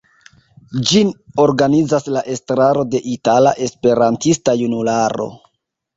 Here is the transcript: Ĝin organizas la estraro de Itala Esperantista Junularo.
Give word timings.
Ĝin 0.91 1.11
organizas 1.43 2.09
la 2.17 2.23
estraro 2.35 2.85
de 2.95 3.03
Itala 3.15 3.55
Esperantista 3.67 4.57
Junularo. 4.63 5.29